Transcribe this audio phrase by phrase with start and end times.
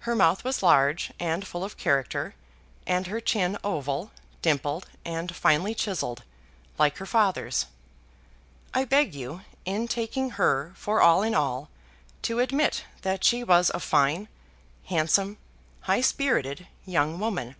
[0.00, 2.34] Her mouth was large, and full of character,
[2.88, 4.10] and her chin oval,
[4.42, 6.24] dimpled, and finely chiselled,
[6.76, 7.66] like her father's.
[8.74, 11.70] I beg you, in taking her for all in all,
[12.22, 14.26] to admit that she was a fine,
[14.86, 15.38] handsome,
[15.82, 17.54] high spirited young woman.